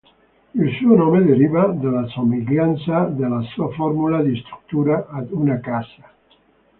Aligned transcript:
Il 0.55 0.73
suo 0.77 0.95
nome 0.95 1.21
deriva 1.23 1.67
dalla 1.67 2.07
somiglianza 2.07 3.03
della 3.05 3.39
sua 3.53 3.69
formula 3.73 4.23
di 4.23 4.35
struttura 4.35 5.05
ad 5.11 5.31
una 5.31 5.59
casa. 5.59 6.11